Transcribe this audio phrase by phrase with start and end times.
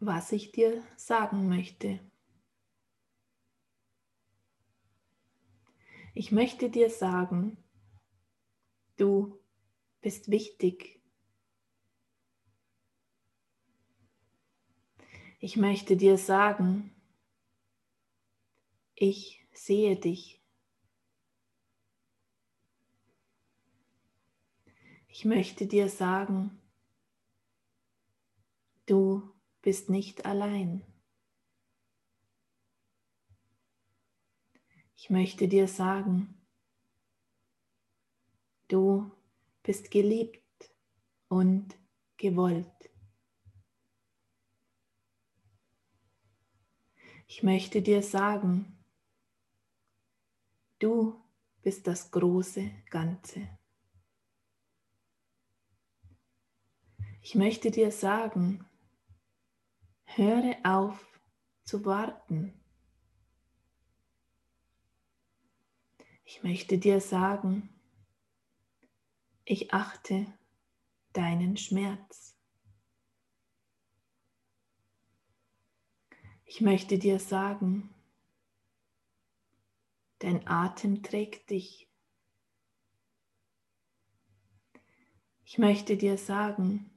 [0.00, 2.00] was ich dir sagen möchte.
[6.14, 7.56] Ich möchte dir sagen,
[8.96, 9.38] du
[10.00, 11.00] bist wichtig.
[15.40, 16.94] Ich möchte dir sagen,
[18.94, 20.42] ich sehe dich.
[25.06, 26.60] Ich möchte dir sagen,
[28.86, 30.84] du bist nicht allein.
[34.94, 36.34] Ich möchte dir sagen,
[38.68, 39.10] du
[39.62, 40.70] bist geliebt
[41.28, 41.76] und
[42.16, 42.90] gewollt.
[47.26, 48.78] Ich möchte dir sagen,
[50.78, 51.22] du
[51.62, 53.48] bist das große Ganze.
[57.22, 58.67] Ich möchte dir sagen,
[60.16, 61.20] höre auf
[61.64, 62.54] zu warten.
[66.24, 67.68] Ich möchte dir sagen,
[69.44, 70.26] ich achte
[71.12, 72.36] deinen Schmerz.
[76.44, 77.94] Ich möchte dir sagen,
[80.18, 81.88] dein Atem trägt dich.
[85.44, 86.90] Ich möchte dir sagen,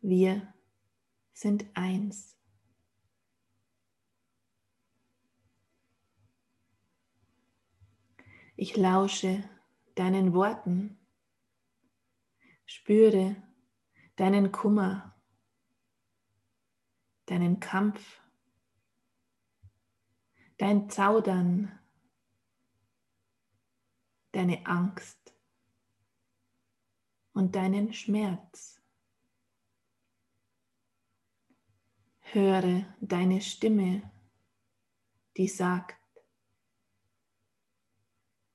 [0.00, 0.52] wir
[1.32, 2.36] sind eins.
[8.56, 9.42] Ich lausche
[9.94, 10.98] deinen Worten,
[12.66, 13.36] spüre
[14.16, 15.14] deinen Kummer,
[17.26, 18.20] deinen Kampf,
[20.58, 21.78] dein Zaudern,
[24.32, 25.34] deine Angst
[27.32, 28.81] und deinen Schmerz.
[32.34, 34.10] Höre deine Stimme,
[35.36, 36.00] die sagt,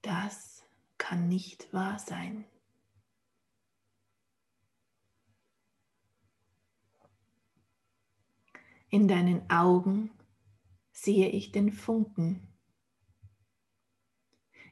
[0.00, 0.64] das
[0.96, 2.46] kann nicht wahr sein.
[8.88, 10.10] In deinen Augen
[10.90, 12.48] sehe ich den Funken.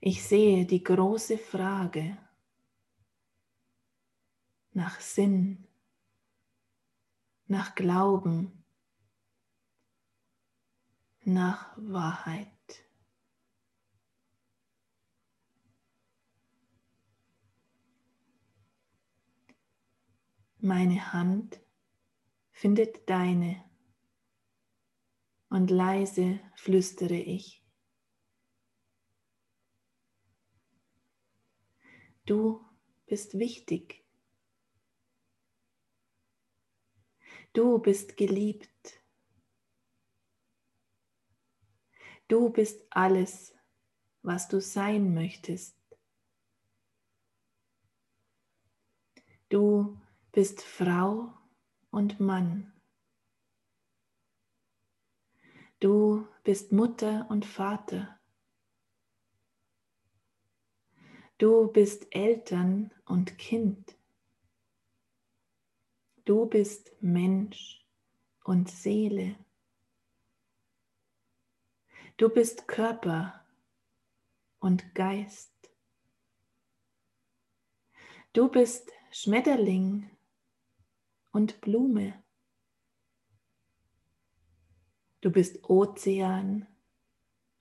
[0.00, 2.16] Ich sehe die große Frage
[4.72, 5.66] nach Sinn,
[7.46, 8.63] nach Glauben,
[11.26, 12.50] nach Wahrheit.
[20.58, 21.60] Meine Hand
[22.52, 23.62] findet deine
[25.50, 27.62] und leise flüstere ich.
[32.24, 32.64] Du
[33.04, 34.04] bist wichtig.
[37.52, 39.03] Du bist geliebt.
[42.28, 43.54] Du bist alles,
[44.22, 45.76] was du sein möchtest.
[49.50, 50.00] Du
[50.32, 51.32] bist Frau
[51.90, 52.72] und Mann.
[55.80, 58.18] Du bist Mutter und Vater.
[61.36, 63.96] Du bist Eltern und Kind.
[66.24, 67.86] Du bist Mensch
[68.44, 69.36] und Seele.
[72.16, 73.44] Du bist Körper
[74.60, 75.50] und Geist.
[78.32, 80.08] Du bist Schmetterling
[81.32, 82.22] und Blume.
[85.22, 86.68] Du bist Ozean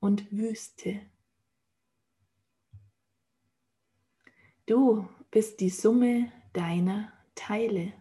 [0.00, 1.02] und Wüste.
[4.64, 7.92] Du bist die Summe deiner Teile.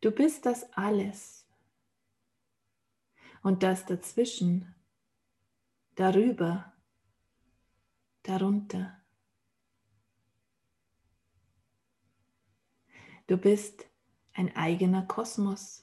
[0.00, 1.37] Du bist das alles
[3.48, 4.74] und das dazwischen,
[5.94, 6.70] darüber,
[8.22, 9.02] darunter.
[13.26, 13.86] Du bist
[14.34, 15.82] ein eigener Kosmos.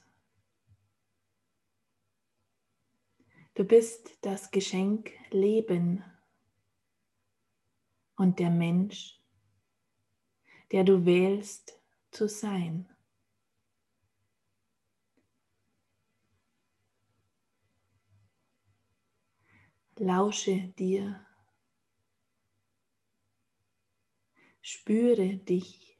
[3.54, 6.04] Du bist das Geschenk Leben
[8.14, 9.20] und der Mensch,
[10.70, 11.82] der du wählst
[12.12, 12.95] zu sein.
[19.98, 21.24] Lausche dir.
[24.60, 25.98] Spüre dich.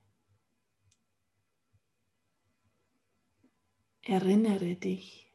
[4.02, 5.32] Erinnere dich.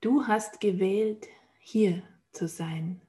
[0.00, 1.26] Du hast gewählt,
[1.58, 3.02] hier zu sein.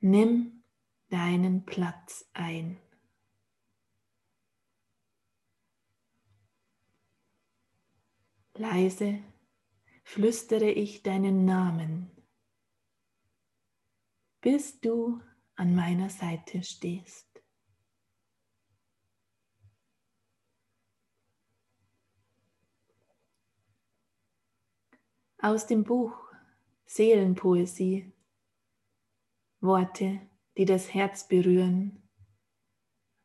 [0.00, 0.64] Nimm
[1.10, 2.80] deinen Platz ein.
[8.56, 9.20] Leise
[10.04, 12.10] flüstere ich deinen Namen,
[14.40, 15.20] bis du
[15.56, 17.26] an meiner Seite stehst.
[25.38, 26.16] Aus dem Buch
[26.86, 28.12] Seelenpoesie
[29.60, 30.20] Worte,
[30.56, 32.08] die das Herz berühren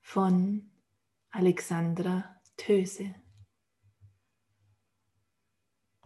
[0.01, 0.71] von
[1.29, 3.13] Alexandra Töse.